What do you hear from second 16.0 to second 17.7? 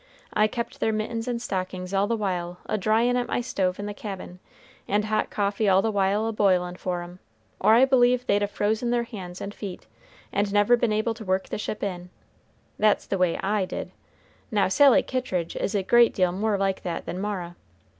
deal more like that than Mara."